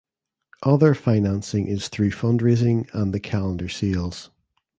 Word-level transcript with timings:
Other 0.63 0.95
financing 0.95 1.67
is 1.67 1.87
through 1.87 2.09
fund 2.09 2.41
raising 2.41 2.87
and 2.91 3.13
the 3.13 3.19
calendar 3.19 3.69
sales. 3.69 4.31